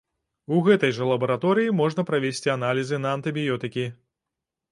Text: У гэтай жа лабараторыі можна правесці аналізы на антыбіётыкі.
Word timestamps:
У 0.53 0.61
гэтай 0.67 0.93
жа 0.99 1.03
лабараторыі 1.09 1.75
можна 1.81 2.05
правесці 2.09 2.53
аналізы 2.57 3.01
на 3.05 3.09
антыбіётыкі. 3.17 3.85